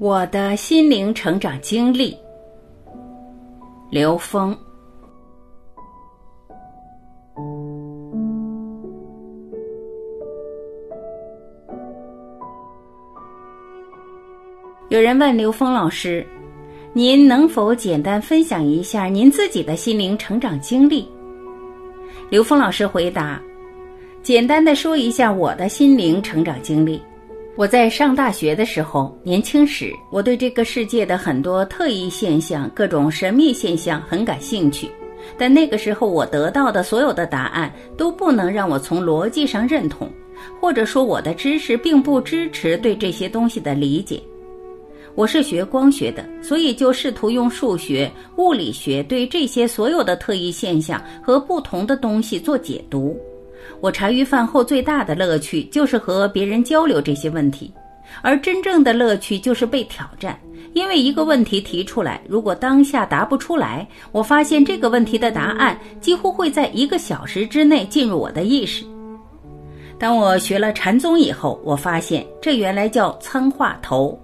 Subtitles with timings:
[0.00, 2.16] 我的心灵成长经历，
[3.90, 4.56] 刘峰。
[14.88, 16.26] 有人问刘峰老师
[16.92, 21.08] ：“您能否简单分享一下您自己的心灵成长经历？”
[22.28, 23.40] 刘峰老师回答
[24.24, 27.00] ：“简单的说一下我的心灵成长经历。”
[27.56, 34.90] 我在上大学的时候，年轻时，我对这个世界的很多特异现象、各种神秘现象很感兴趣。
[35.38, 40.10] 但那个时候，我得到的所有的答案都不能让我从逻辑上认同，
[40.60, 44.20] 或者说我的知识并不支持对这些东西的理解。
[45.14, 53.16] 我是学光学的，所以就试图用数学、物理学对这些所有的特异现象和不同的东西做解读。
[53.80, 57.72] 我茶余饭后最大的乐趣就是和别人交流这些问题，
[58.22, 60.38] 而真正的乐趣就是被挑战。
[60.72, 68.84] 因为一个问题提出来，如果当下答不出来，我发现这个问题的答案几乎会在一个小时之内进入我的意识。
[69.98, 74.20] 当我学了禅宗以后，我发现这原来叫参话头。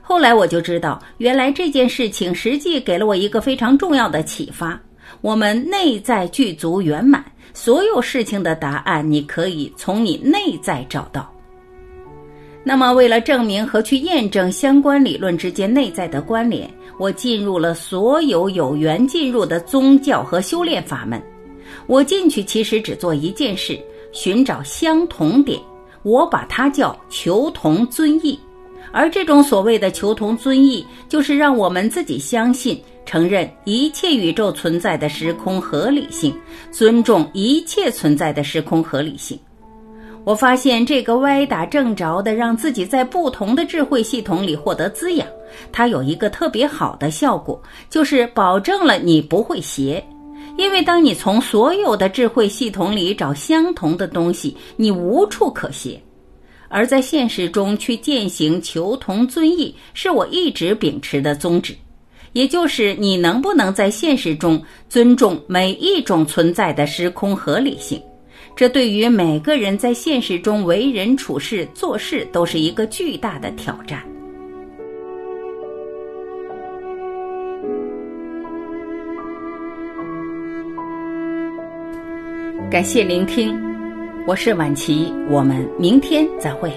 [0.00, 4.80] 后来我就知道，原来这件事情实际给了我一个非常重要的启发：
[5.20, 7.21] 我们内在具足圆满。
[7.54, 11.30] 所有事情的答案，你可以从你内在找到。
[12.64, 21.20] 那么，为了证明和去验证相关理论之间内在的关联，我进入了所有有缘进入的宗教和修炼法门。
[21.86, 23.78] 我进去其实只做一件事：
[24.12, 25.60] 寻找相同点。
[26.04, 28.38] 我把它叫求同尊异。
[28.92, 32.80] 而这种所谓的求同尊异，就是让我们自己相信。
[33.04, 36.34] 承认一切宇宙存在的时空合理性，
[36.70, 39.38] 尊重一切存在的时空合理性。
[40.24, 45.26] 我发现这个歪打正着的让自己在不同的智慧系统里获得滋养，
[45.72, 50.04] 它有一个特别好的效果，就是保证了你不会邪。
[50.56, 56.00] 因为当你从所有的智慧系统里找相同的东西，你无处可邪。
[56.68, 61.74] 而在现实中去践行求同尊异，是我一直秉持的宗旨。
[62.32, 68.02] 也就是你能不能在现实中尊重每一种存在的时空合理性，
[68.56, 74.02] 这对于每个人在现实中为人处事、做事都是一个巨大的挑战。
[82.70, 83.54] 感谢聆听，
[84.26, 86.72] 我是晚琪，我们明天再会。